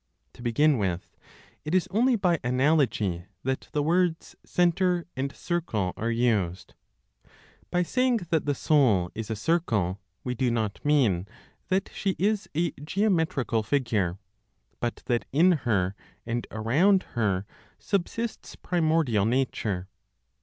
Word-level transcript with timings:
To 0.33 0.41
begin 0.41 0.79
with, 0.79 1.15
it 1.63 1.75
is 1.75 1.87
only 1.91 2.15
by 2.15 2.39
analogy 2.43 3.25
that 3.43 3.69
the 3.71 3.83
words 3.83 4.35
"centre" 4.43 5.05
and 5.15 5.31
"circle" 5.35 5.93
are 5.95 6.09
used. 6.09 6.73
By 7.69 7.83
saying 7.83 8.21
that 8.31 8.47
the 8.47 8.55
soul 8.55 9.11
is 9.13 9.29
a 9.29 9.35
circle, 9.35 9.99
we 10.23 10.33
do 10.33 10.49
not 10.49 10.83
mean 10.83 11.27
that 11.67 11.91
she 11.93 12.15
is 12.17 12.49
a 12.55 12.71
geometrical 12.83 13.61
figure, 13.61 14.17
but 14.79 15.03
that 15.05 15.25
in 15.31 15.51
her 15.51 15.93
and 16.25 16.47
around 16.49 17.03
her 17.13 17.45
subsists 17.77 18.55
primordial 18.55 19.25
nature. 19.25 19.87